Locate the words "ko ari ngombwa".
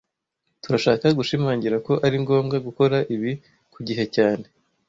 1.85-2.57